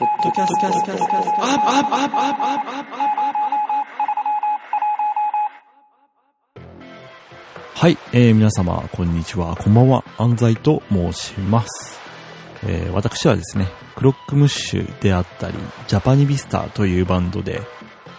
[0.00, 0.66] ポッドキャスト
[7.74, 12.00] はい、えー、皆様、こんにちは、こんばんは、安西と申します。
[12.64, 17.60] えー、私はですね、クロックムッシュであったり、ジャパニビスターというバンドで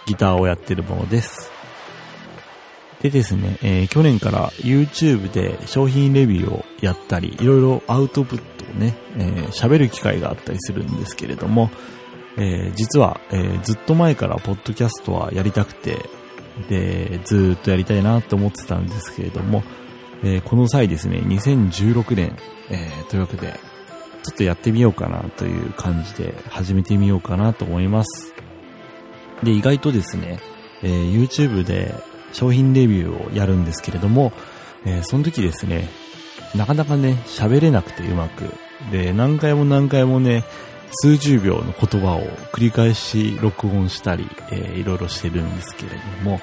[0.06, 1.50] ギターをやってるものです。
[3.00, 11.70] でですね、えー、去年から YouTube で商品レビューをやったり、いろいろアウトプッね、えー喋る機会があったりするんですけれども、
[12.36, 16.08] えー実は、えーずっと前からポッドキャストはやりたくて、
[16.68, 19.62] で、ずっとやりたいなって思ってたんですけれども、
[20.24, 22.36] えこの際ですね、2016年、
[22.70, 23.58] えというわけで、
[24.22, 28.34] ちょっとやってみようかなという感じで始めてみようかなと思います。
[29.42, 30.38] で、意外とですね、
[30.82, 31.94] え YouTube で
[32.32, 34.32] 商品レビューをやるんですけれども、
[34.84, 35.88] えその時ですね、
[36.54, 38.52] なかなかね、喋れなくてうまく。
[38.90, 40.44] で、何回も何回もね、
[40.90, 42.20] 数十秒の言葉を
[42.52, 46.40] 繰り返し録音したり、えーいろいろしてるんですけれども、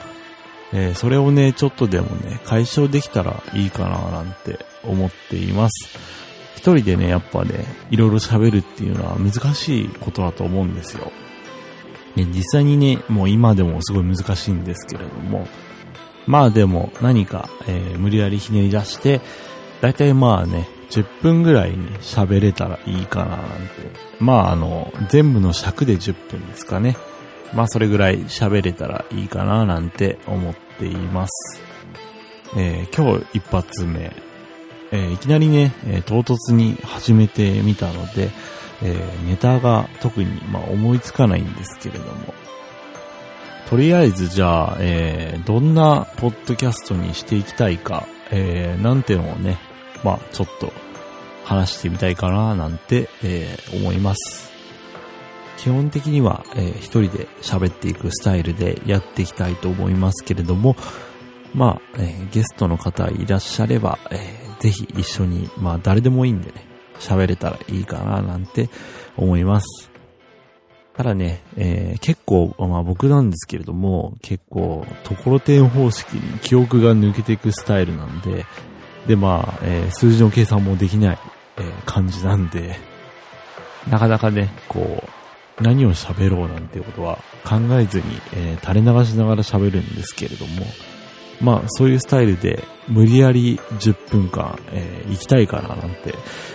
[0.74, 5.98] えーそれをね、ちょっとでもね、解消できたらいいかななんて思っています。
[6.56, 11.12] 一人でね、やっぱね、いろいろ喋るっていうのは難しいことだと思うんですよ。
[12.16, 15.48] ね、実際にね、もう今でもすごい難しいんですけれども、
[16.26, 19.22] まあでも何か、えー無理やりひねり出して、
[19.82, 23.48] だいたいまあね、10分ぐらいに喋れたらいいかななんて。
[24.20, 26.98] まああの、全部の尺で10分ですかね。
[27.54, 31.62] まあそれぐらい喋れたらいいかななんて思っています。
[32.56, 34.12] えー今日一発目、
[34.92, 38.30] えーいきなりね、えー唐突に始めてみたので、
[38.82, 42.34] えネタが特に、まあ、思いつかないんですけれども、
[43.70, 49.58] とりあえずじゃあ、えどんなポッドキャストにしていきたいか、えーなんてのをね、
[50.04, 50.72] まあちょっと
[51.44, 54.50] 話してみたいかななんて、えー思います。
[55.58, 60.76] 基本的には、えー一人で喋っていくスタイルでやっていきたいと思いますけれども、
[61.54, 66.66] まあ、えーゲストの方いらっしゃれば、えーぜひ一緒に、まあ誰でもいいんでね、
[67.00, 68.70] 喋れたらいいかななんて
[69.16, 69.90] 思います。
[70.96, 78.46] ただね、えー結構、まあ僕なんですけれども、結構、ところてん方式に記憶が抜けていくスタイルなんで、
[79.10, 81.20] でまあ、えー数字の計算もできない、
[81.58, 82.76] えー感じなんで、
[83.90, 85.04] なかなかね、こ
[85.60, 88.04] う、何を喋ろうなんていうことは考えずに、
[88.36, 90.64] えー垂れ流しながら喋るんですけれども、
[91.42, 96.14] まあそういうスタイルで無理やり10分間、えー行きたいかななんて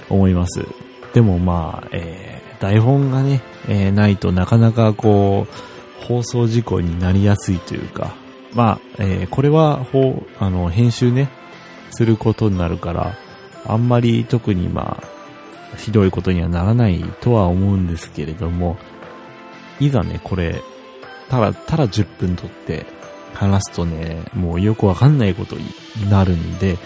[0.08, 0.64] 思います。
[1.12, 8.14] でもまあ、えー台本がね、えーないとなかなかこう、放送事故になりやすいというか、
[8.54, 11.28] まあ、えーこれは、ほう、あの、編集ね、
[11.94, 13.14] することになるから、
[13.66, 18.76] あんまり特にまあ、ひどいことにはならないとは思うんですけれども、
[19.80, 20.62] いざね、これ、
[21.28, 22.86] ただ、ただ10分撮って
[23.32, 25.64] 話すとね、もうよくわかんないことに
[26.10, 26.78] なるんで、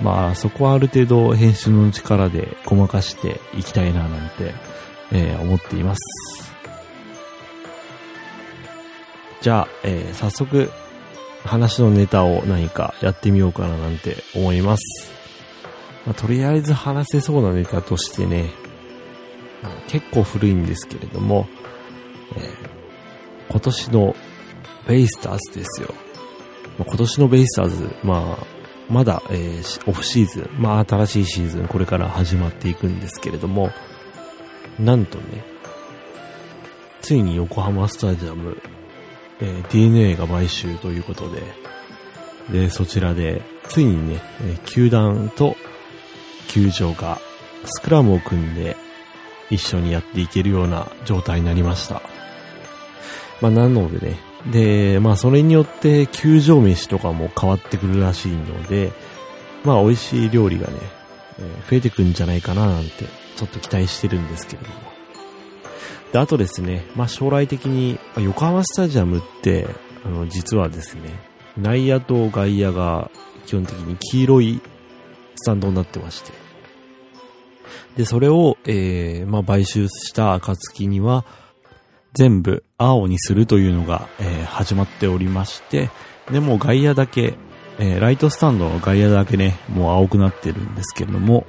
[0.00, 4.52] まあそこはある程度編集の力でごまかしていきたいななんて、
[5.12, 6.00] えー思っています。
[9.40, 10.70] じゃあ、えー早速
[11.46, 15.10] 話のネタを何かやってみようかななんて思います。
[16.04, 18.50] まあとりあえず話せそうなネタとしてね、
[19.88, 21.48] 結構古いんですけれども、
[22.36, 22.76] えー
[23.48, 24.16] 今年の
[24.88, 25.94] ベイスターズですよ。
[26.78, 28.46] まあ今年のベイスターズ、まあ、
[28.90, 33.70] まだ、えーオフシーズン、まあ新しいシーズン、これから始まっていくんですけれども、
[34.78, 35.44] なんとね、
[37.00, 38.60] ついに横浜スタジアム、
[39.40, 41.42] えー DNA が買収ということで、
[42.50, 45.56] で、そちらで、ついにね、え球団と
[46.48, 47.20] 球場が
[47.64, 48.76] スクラムを組んで
[49.50, 52.02] 一緒にやっていけるような状態になりました。
[53.40, 54.16] まあ、なのでね、
[54.50, 58.92] で、まあ、それによって球場飯とかも変わってくるらしいので、
[59.64, 60.74] まあ、美味しい料理がね、
[61.38, 63.04] えー増えてくんじゃないかななんて、
[63.36, 64.74] ちょっと期待してるんですけれども。
[66.12, 69.66] で、あとですね、まあ、将来的に、横浜スタジアムって、
[70.04, 71.18] あの、実はですね、
[71.56, 73.10] 内野と外野が
[73.46, 74.60] 基本的に黄色い
[75.36, 76.32] スタンドになってまして。
[77.96, 81.24] で、それを、えー、まあ、買収した暁には、
[82.12, 85.90] 全部青にするというのが、えー始まっておりまして、
[86.30, 87.34] で、もう外野だけ、
[87.78, 91.46] えーライトスタンドの外野だけね、もう青くなってるんですけれども、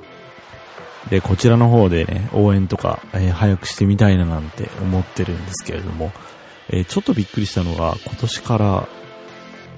[1.10, 6.12] で、こちらの方でね、応援とか、えー早くしてみたいななんて思ってるんですけれども、
[6.70, 8.88] えーちょっとびっくりしたのが、今年から、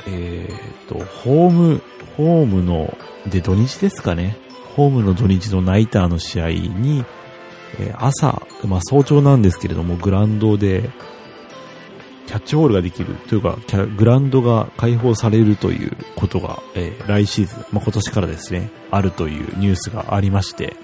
[0.08, 1.82] えーと、ホーム、
[2.18, 2.98] ホームの、
[3.28, 4.38] で、土日ですかね。
[4.76, 7.04] ホームの土日のナイターの試合に、
[7.80, 10.90] え、朝、まあ早朝なんですけれども、グラウンドで、
[12.28, 13.58] キャッチボールができるというか、
[13.98, 20.76] グラウンドが開放されるということが、えー、来シーズン、まあ、今年からですね、あるというニュースがありまして、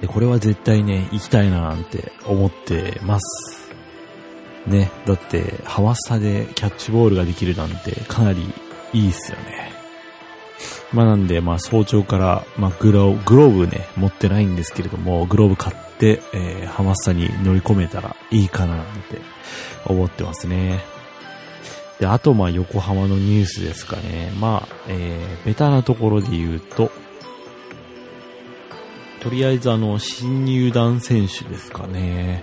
[0.00, 3.59] で、これは絶対ね、行きたいななんて思ってます。
[4.66, 8.42] ね、だって、ハワスタでキャッチボールができるなんてかなり
[8.92, 9.72] いいっすよね。
[10.92, 19.20] まあなんで、まあ早朝から、まあグログローブね、持ってないんですけれども、グローブ買って、えー、ハマスタに乗り込めたらいいかななんて
[19.86, 20.80] 思ってますね。
[22.00, 24.32] で、あとまあ横浜のニュースですかね。
[24.40, 26.90] まあ、えー、ベタなところで言うと、
[29.20, 32.42] とりあえずあの、新入団選手ですかね。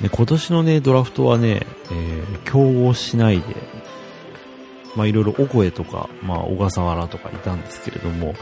[0.00, 3.44] で、今年のね、ドラフトはね、えー、競合しないで、
[4.96, 8.34] まあいろいろオコエとか、まあ小笠原とかいたんですけれども、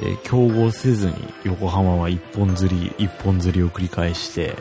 [0.00, 1.14] えー、競合せずに
[1.44, 4.56] 横浜は一本釣り、一本釣りを繰り返して、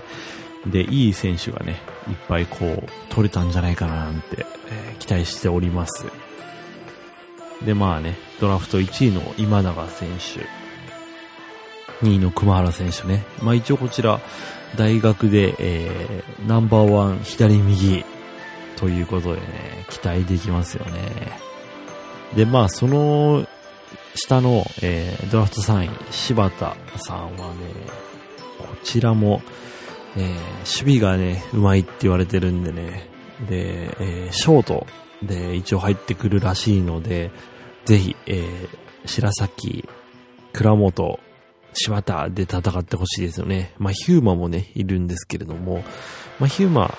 [0.66, 1.78] で、いい選手がね、
[2.10, 6.06] いっぱいこう、取れたんじゃないかななんて、えー、期待しております。
[7.66, 10.46] で、まあね、ドラフト1位の今永選手、
[12.02, 13.24] 2位の熊原選手ね。
[13.42, 14.20] まあ一応こちら、
[14.76, 18.04] 大学で、えー、ナンバーワン左右
[18.76, 21.40] ということでね、期待できますよね。
[22.36, 23.46] で、まあその
[24.16, 27.56] 下の、えー、ドラフト3位、柴田さんはね、
[28.60, 29.42] こちらも、
[30.16, 30.34] えー、
[30.84, 33.10] 守備がね、うまいって言われてるんでね、
[33.48, 34.88] で、えー、ショート
[35.24, 37.32] で一応入ってくるらしいので、
[37.86, 38.68] ぜひ、えー、
[39.06, 39.88] 白崎、
[40.54, 41.20] 倉本、
[41.74, 43.74] 柴田で戦ってほしいですよね。
[43.78, 45.84] まあ、ヒューマもね、いるんですけれども、
[46.40, 46.98] まあ、ヒューマ、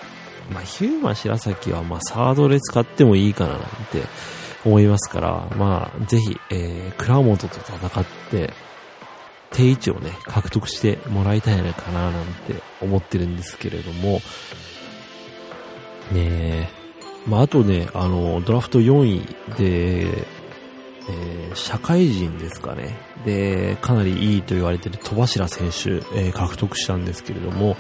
[0.53, 4.03] まあ、ヒューマ白崎は、まあ、サードで使ってもいいかななんて
[4.65, 8.53] 思いますから、まあ、ぜひ、えー、倉本と戦って、
[9.51, 14.21] 定位置をね、獲得してもらいたいのかななんて思ってるんですけれども、
[16.13, 16.69] ねえ、
[17.27, 20.27] まあ、あとね、あの、ドラフト4位で、
[21.11, 22.97] えー、社会人ですかね。
[23.25, 27.77] で、かなりいいと言われてる戸柱選手、えー、獲得したんですけれども、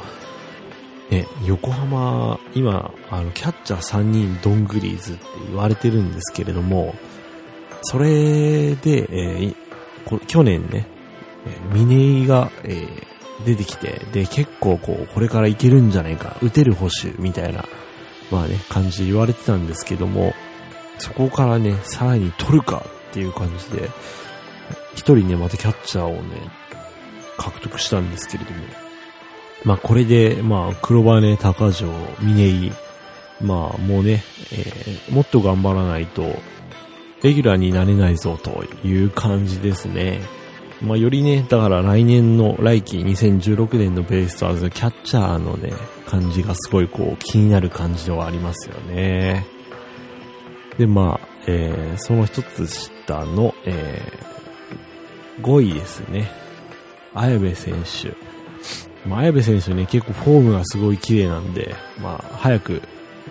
[1.10, 6.94] ね、横浜、今、あの、キャッチャー3人ドングリーズって言われてるんですけれども、
[7.82, 10.86] それで、えー、去年ね、
[11.72, 17.64] 峰井が、えー、出てきて、で、結構こう、これからいけるんじゃないか、打てる保守みたいな、
[18.30, 20.34] まあね、感じで言われてたんですけども、
[20.98, 23.90] そこからね、さらに取るかっていう感じで、
[24.94, 26.50] 一人ね、またキャッチャーをね、
[27.36, 28.58] 獲得したんですけれども、
[29.64, 31.88] まあこれで、まあ黒羽、高城、
[32.20, 32.72] 峰井、
[33.40, 34.22] まあもうね、
[34.52, 36.22] えー、もっと頑張らないと、
[37.22, 40.20] レギュラーになれないぞという感じですね。
[40.82, 45.72] まあよりね、だから来年の来季2016年のベイスターズキャッチャーのね、
[46.06, 49.46] 感じがすごいこう気になる感じではありますよね。
[50.78, 56.30] で、まあ、えー、その一つ下の、えー、5位ですね。
[57.14, 58.14] 綾部選手。
[59.08, 62.82] まあ、綾部選手ね、結構フォームがすごい綺麗なんで、まあ、早く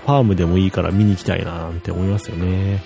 [0.04, 2.82] ファームでもいいから見に行きたいななんて思いますよね。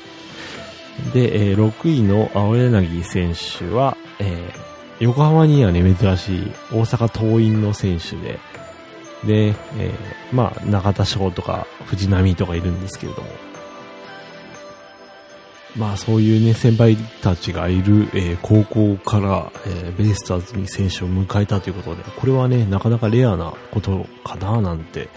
[1.13, 8.39] で、えー、6位の青柳選手は、えー、横浜にはね、珍しい大阪桐蔭の選手で、
[9.23, 13.29] で、えー、まあ、中田翔とか藤波とかいるんですけれども、
[15.75, 25.07] まあそういうね、先輩たちがいる、えー、高校から、えー、ベイスターズに選手を迎えたということで、これはね、なかなかレアなことかななんて、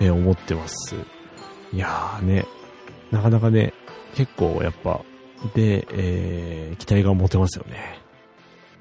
[0.00, 0.94] えー、思ってます。
[1.72, 2.46] いやーね、
[3.10, 3.72] なかなかね、
[4.14, 5.00] 結構やっぱ、
[5.54, 7.98] で、えー、期待が持てますよね。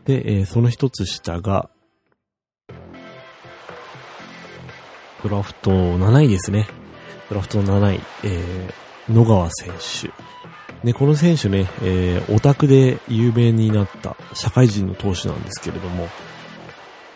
[0.05, 1.69] で、えー、その一つ下が、
[5.23, 6.67] ドラフト7位ですね。
[7.29, 10.11] ドラフト7位、えー、野川選手。
[10.83, 16.09] で、この選手ね、えー、オタクで有名になった社会人の投手なんですけれども、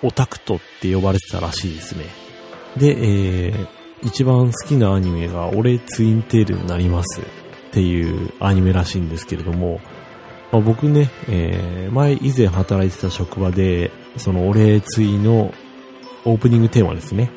[0.04, 2.06] オタクトって呼ばれてたらしいですね。
[2.78, 2.96] で、
[3.50, 3.68] えー、
[4.04, 7.24] 一番好きなアニメが俺ツインテールになりますっ
[7.72, 9.82] ていうアニメらしいんですけれども、
[10.52, 15.54] まあ、僕ね、えー、前以前働いてた職場で、その俺ツイの
[16.24, 17.32] オープニングテーマですね。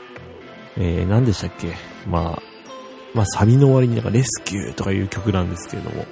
[0.77, 1.75] えー、何でしたっけ？
[2.07, 2.43] まあ、
[3.15, 6.05] まあ、サビの終わりになんかレスキューとかいう曲なんですけれども、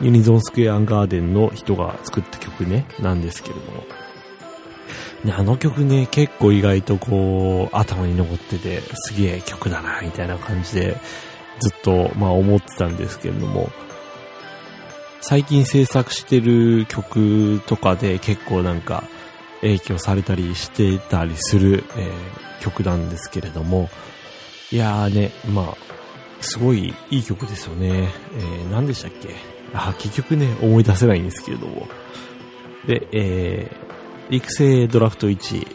[0.00, 3.84] ユニゾンスクエアガーデンの人が作った曲ね、なんですけれども。
[5.24, 10.96] ね、あの曲ね、結構意外とこう、頭に残ってて、すげえ曲だな、みたいな感じで、
[11.60, 13.70] ずっと、まあ思ってたんですけれども、
[15.20, 19.04] 最近制作してる曲とかで結構なんか、
[19.62, 23.88] 影響されたりしてたりする、えー、曲なんですけれども、
[24.70, 25.76] いやーね、まあ、
[26.42, 28.10] すごいいい曲ですよね。
[28.36, 29.53] えー、何でしたっけ？
[29.74, 31.88] あ、結局ね、思い出せないんですけれども。
[32.86, 35.66] で、えー、育成ドラフト1位、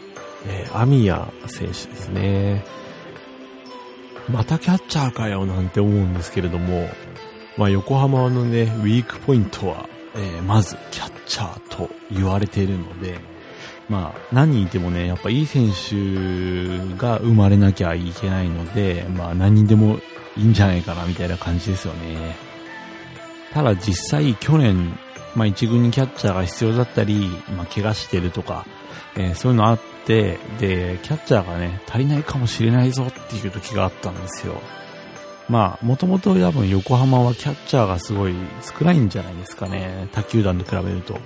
[0.46, 2.64] えー、アミヤ選手ですね。
[4.28, 6.88] またキャッチャーかよなんて思うんですけれども、
[7.56, 13.18] まあ横浜のね、ウィークポイントは、えー、まずキャッチャーと言われているので、
[13.88, 19.98] まあ何人いてもね、やっぱいい選手が生まれなきゃいけないので、まあ何人でも
[20.36, 22.49] いいんじゃないかなみたいな感じですよね。
[23.52, 24.98] ただ実際去年、
[25.34, 28.66] まあ一軍にキャッチャーが必要だったり、まあ怪我してるとか、
[29.16, 34.60] えー、そういうのあって、で、キャッチャーがね、足りないかもしれないぞっていう時があったんですよ。
[35.48, 40.08] まあ、もともと多分横浜はキャッチャーがすごい少ないんじゃないですかね。
[40.12, 41.18] 他球団と比べると。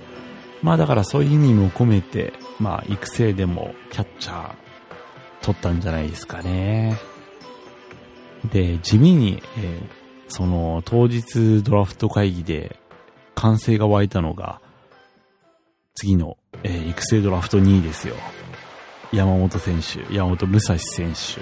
[0.63, 4.55] まあだからそういう意味も込めて、まあ育成でもキャッチャー
[5.43, 6.97] 取ったんじゃないですかね。
[8.51, 12.79] で、地味に、えー、その当日ドラフト会議で
[13.35, 14.61] 歓声が湧いたのが、
[15.95, 18.15] 次の、えー、育成ドラフト2位ですよ。
[19.13, 21.41] 山本選手、山本武蔵選手。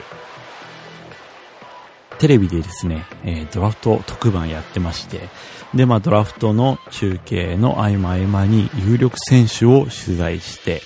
[2.19, 5.29] テレビでですね、えー、ドラフト特番やってまして、
[5.73, 10.81] で、まあドラフトの中継の合間合間に有力選手を取材して、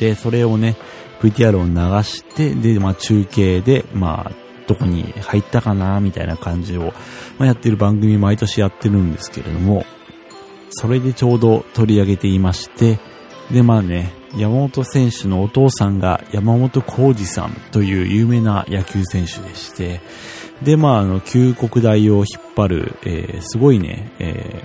[0.00, 0.76] で、それをね、
[1.20, 6.92] VTR を流して、で、まあ中継で、まあ、どこに入ったかな、みたいな感じを、
[7.38, 9.84] まあ、やってる番組毎年やってるんですけれども、
[10.70, 12.98] それでちょうど取り上げていまして、
[13.50, 20.00] で、まあね、山本選手のお父さんが山本浩二さんという有名な野球選手でして、
[20.62, 24.62] で、まあ、あの、旧国大を引っ張る、えー、すごいね、え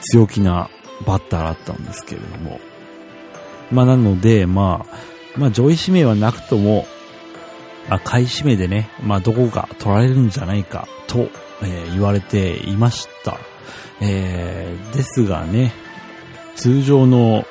[0.00, 0.70] ー、強気な
[1.06, 2.60] バッターだったんですけれども。
[3.72, 4.96] まあ、なので、まあ、
[5.36, 6.86] まあ、上位指名はなくとも、
[7.88, 11.28] まあ、下位指名でね、まあ、どこが取られるんじゃないか、と、
[11.62, 13.38] えー、言われていました。
[14.00, 15.72] えー、ですがね、
[16.54, 17.44] 通常の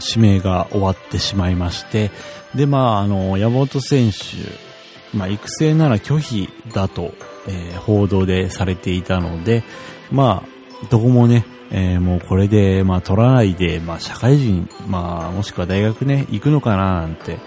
[0.00, 2.10] 指名が終わってしまいまして、
[2.54, 7.14] で、まあ、あの、山本選手、まあ、育成なら拒否だと、
[7.46, 9.62] えー、報道でされていたので、
[10.10, 10.44] ま、
[10.90, 17.38] どこもね、えー、もうこれで、まあ、取らないで、まあ、社会人、まあ、もしくは大学ね、行くのかな、なんて、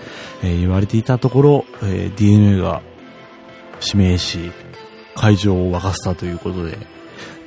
[0.44, 2.82] えー、言われていたところ、えー、DNA が
[3.86, 4.52] 指名し、
[5.16, 6.78] 会場を沸かせたということで、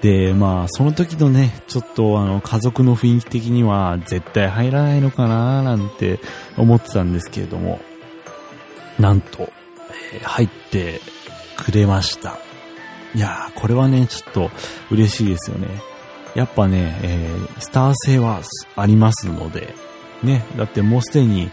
[0.01, 6.21] で、まあ、その時のね、ちょっとあの、家族の雰囲気的には絶対入らないのかな、なんて
[6.57, 7.81] 思ってたんですけれども、
[8.99, 9.53] なんと
[10.13, 11.01] え、入って
[11.57, 12.39] くれました。
[13.15, 14.51] いやー、これはね、ちょっと
[14.91, 15.69] 嬉しいですよね。
[16.35, 18.43] やっぱね、えー、スター性は
[18.77, 19.75] ありますので、
[20.23, 21.51] ね、だってもうすでに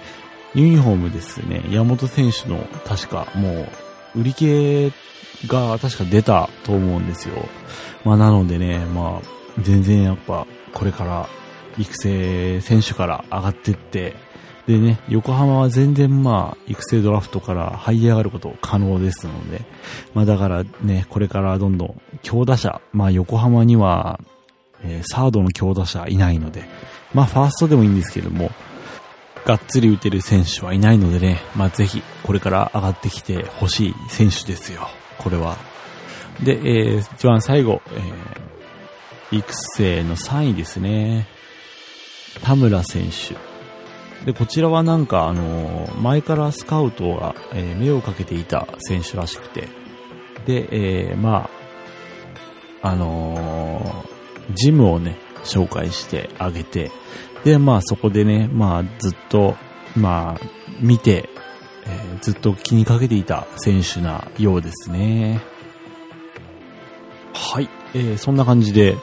[0.53, 3.67] ユニフォームですね、山本選手の確かも
[4.15, 4.91] う売り切れ
[5.47, 7.35] が確か出たと思うんですよ。
[8.03, 11.27] まあなのでね、まあ全然やっぱこれから
[11.77, 14.15] 育成選手から上がってって、
[14.67, 19.61] でね、横浜は全然まあ、育成ドラフトから這い上がること可能ですので、
[20.15, 24.19] まあだからね、これからどんどん強打者、まあ横浜には、
[24.83, 26.63] えー、サードの強打者いないので、
[27.13, 28.49] まあファーストでもいいんですけども、
[29.45, 34.87] がっつり打てる選手はいないのでね、まあぜひこれから上がってきてほしい選手ですよ、
[35.19, 35.57] これは。
[36.43, 37.83] で、えー、一番最後、
[39.31, 41.27] えー、育成の3位ですね。
[42.41, 43.54] 田村選手。
[44.25, 49.69] で、こちらはなんか、あの、前からスカウトが、えー、目をかけていた選手らしくて、
[50.45, 51.49] で、えー、ま
[52.81, 54.05] あ、あの
[54.53, 56.91] ジムをね、紹介してあげて、
[57.43, 59.55] で、まあそこでね、まあずっと、
[59.95, 60.45] まあ、
[60.79, 61.29] 見て、
[61.87, 65.41] えずっと気にかけていた選手なようですね。
[67.33, 68.97] はい、えそんな感じで、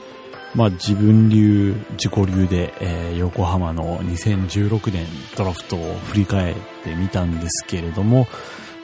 [0.54, 5.06] まあ自分流、自己流で、えー、横浜の2016年
[5.36, 6.54] ドラフトを振り返っ
[6.84, 8.26] てみたんですけれども、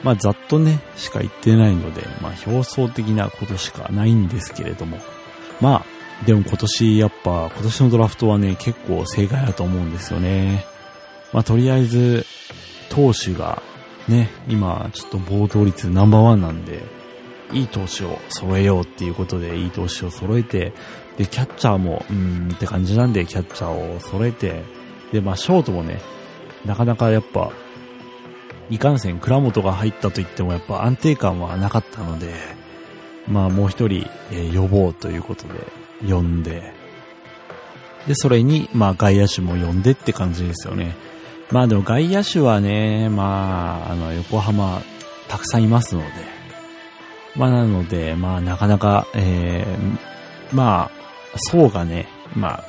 [0.03, 4.97] まあざっとね、しか言ってないので、まあ表層的なことしかないんですけれども、
[5.61, 10.65] まあ、でも今年やっぱ、今年のドラフトはね、結構正解だと思うんですよね。
[11.33, 12.25] まあとりあえず、
[12.89, 13.61] 投手が
[14.07, 16.83] ね、今ちょっと暴投率ナンバーワンなんで、
[17.51, 20.73] いい投手を揃えようっていうことで、いい投手を揃えて、
[21.17, 24.63] で、キャッチャーも、うーんって感じなんで、キャッチャーを揃えて、
[25.11, 25.99] で、まあ、ショートもね、
[26.65, 27.51] なかなかやっぱ、
[28.69, 32.33] いかんせん倉本が入ったと言ってもやっぱ安定感はなかったので、
[33.27, 35.53] まあもう一人、えー、呼ぼうということで
[36.07, 36.73] 呼んで、
[38.07, 40.95] で、それに、まあ外野手も呼んでって感じですよね。
[41.51, 44.81] まあでも外野手はね、まあ、あの、横浜、
[45.27, 46.07] たくさんいますので、
[47.35, 52.63] まあなので、まあなかなか、えー、まあ、層がね、まあ、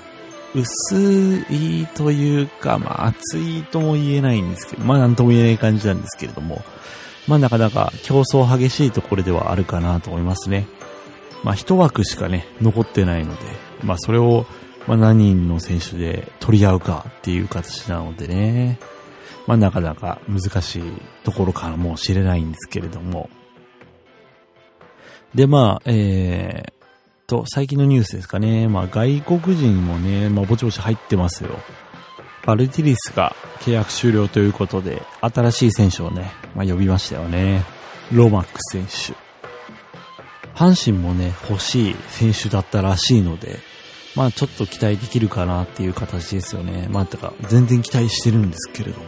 [0.55, 6.63] 薄いというか、まあ厚いとも言えないんですけど、まあなんとも言えない感じなんですけれども、
[7.29, 10.67] まあなかなか競争激しいところではあるかなと思いますね。
[11.45, 13.43] まあ一枠しかね、残ってないので、
[13.83, 14.47] まあそれを、
[14.87, 18.79] まあ何人の選手で取り合うかっていう形なのでね、
[19.47, 20.83] まあなかなか難しい
[21.23, 23.31] ところかもしれないんですけれども。
[25.35, 26.81] で、まあ、えー、
[27.31, 28.67] と、最近のニュースですかね。
[28.67, 31.51] まあ外国人もね、まあぼちぼち入ってますよ。
[32.45, 37.63] バルティリスが契約終了ということで、新しい選手をね、まあ呼びましたよね。
[38.13, 39.17] ロマックス選手。
[40.59, 43.61] 阪神もね、欲しい選手だったらしいので、
[44.17, 46.89] まあちょっと期待できるかなっていう形ですよね。
[46.91, 49.07] まあてか、全然期待してるんですけれども。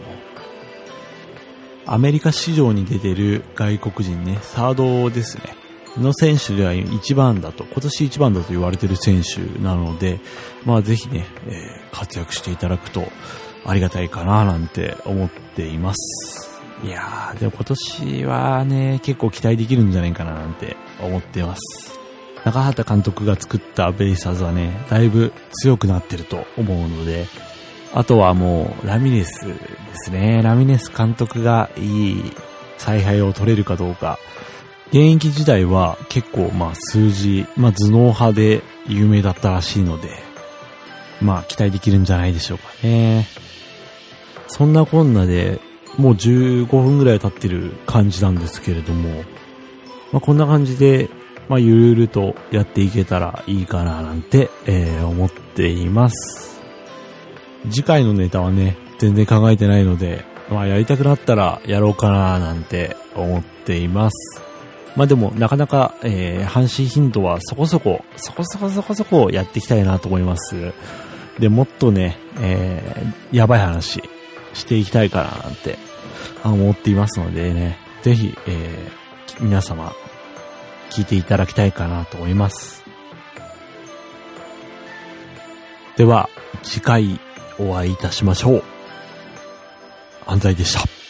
[1.85, 5.62] アメリカ市場に出てる外国人ね、サードですね。
[5.97, 10.19] の選手では一番だと、今年一番だと言われている選手なので、
[10.65, 13.07] まあぜひね、えー、活躍していただくと
[13.65, 16.61] ありがたいかななんて思っています。
[16.83, 21.99] いやー、でも今年はね、結構期待できるんじゃないかななんて思っています。
[22.43, 27.27] 中畑監督が作ったベイサーズはね、だいぶ強くなってると思うので、
[27.93, 29.55] あとはもう、ラミネスで
[29.93, 30.41] すね。
[30.41, 32.33] ラミネス監督がいい
[32.77, 34.17] 采配を取れるかどうか。
[34.93, 40.19] 現役時代は結構まあ数字、まあ頭脳派で有名だったらしいので、
[41.19, 43.25] まあ期待できるんじゃないでしょうかね。
[44.45, 45.59] そんなこんなで、
[45.97, 49.23] もう15分ぐらい経ってる感じなんですけれども、
[50.11, 51.09] まあこんな感じで、
[51.49, 56.61] まあゆるゆるとやっていけたらいいかななんて、えー、思っています。
[57.71, 64.52] 次回のネタはね、全然考えてないので、まあやりたくなったらやろうかななんて思っています。
[64.95, 70.73] まあでも、なかなか、えー、阪神頻度はそこそこ、そこそこそこそこやっていきたいなと思います。
[71.39, 74.03] で、もっとね、えー、やばい話
[74.53, 75.77] していきたいかななんて
[76.43, 79.93] 思っていますのでね、ぜひ、えー、皆様、
[80.91, 82.83] 聞いていただきたいかなと思います。
[85.97, 86.29] では、
[86.61, 87.19] 次回
[87.59, 88.63] お会いいたしましょう。
[90.27, 91.02] 安西でした。